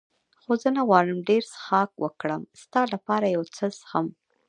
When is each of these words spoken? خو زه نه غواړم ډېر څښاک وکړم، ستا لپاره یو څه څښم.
خو 0.41 0.51
زه 0.61 0.69
نه 0.75 0.81
غواړم 0.87 1.19
ډېر 1.29 1.43
څښاک 1.51 1.89
وکړم، 2.03 2.41
ستا 2.61 2.81
لپاره 2.93 3.25
یو 3.35 3.43
څه 3.55 3.65
څښم. 3.77 4.07